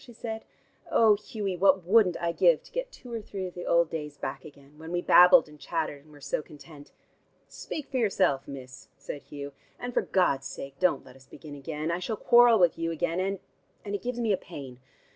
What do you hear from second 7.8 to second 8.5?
for yourself,